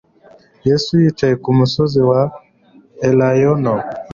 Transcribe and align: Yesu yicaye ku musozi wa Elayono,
Yesu 0.67 0.91
yicaye 1.01 1.35
ku 1.43 1.49
musozi 1.59 1.99
wa 2.09 2.21
Elayono, 3.07 3.73